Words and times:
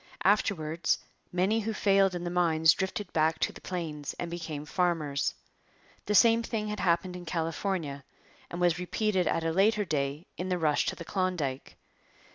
Afterwards 0.23 0.97
many 1.31 1.59
who 1.59 1.73
failed 1.73 2.15
in 2.15 2.23
the 2.23 2.31
mines 2.31 2.73
drifted 2.73 3.13
back 3.13 3.37
to 3.37 3.53
the 3.53 3.61
plains 3.61 4.15
and 4.17 4.31
became 4.31 4.65
farmers. 4.65 5.35
The 6.07 6.15
same 6.15 6.41
thing 6.41 6.69
had 6.69 6.79
happened 6.79 7.15
in 7.15 7.23
California, 7.23 8.03
and 8.49 8.59
was 8.59 8.79
repeated 8.79 9.27
at 9.27 9.43
a 9.43 9.51
later 9.51 9.85
day 9.85 10.25
in 10.37 10.49
the 10.49 10.57
rush 10.57 10.87
to 10.87 10.95
the 10.95 11.05
Klondike. 11.05 11.77